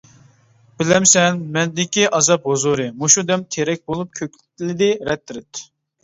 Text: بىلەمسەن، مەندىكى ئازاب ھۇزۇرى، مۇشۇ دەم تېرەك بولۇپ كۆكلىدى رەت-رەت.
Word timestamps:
بىلەمسەن، 0.81 1.35
مەندىكى 1.57 2.05
ئازاب 2.19 2.47
ھۇزۇرى، 2.51 2.87
مۇشۇ 3.01 3.23
دەم 3.31 3.43
تېرەك 3.57 3.83
بولۇپ 3.91 4.17
كۆكلىدى 4.21 4.89
رەت-رەت. 5.11 5.63